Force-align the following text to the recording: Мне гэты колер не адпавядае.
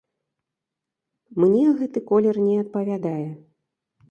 Мне 1.43 1.67
гэты 1.83 1.99
колер 2.09 2.35
не 2.47 2.57
адпавядае. 2.63 3.29